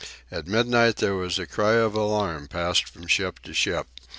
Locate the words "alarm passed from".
1.93-3.05